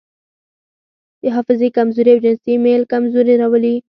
د 1.21 1.23
حافظې 1.35 1.69
کمزوري 1.77 2.11
او 2.13 2.21
جنسي 2.25 2.53
میل 2.65 2.81
کمزوري 2.93 3.33
راولي. 3.41 3.75